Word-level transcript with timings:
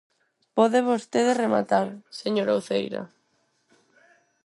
Pode 0.57 0.79
vostede 0.91 1.31
rematar, 1.43 1.87
señora 2.21 2.57
Uceira. 2.59 3.03